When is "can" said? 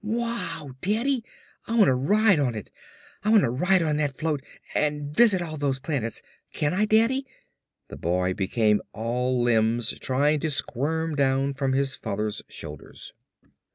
6.53-6.73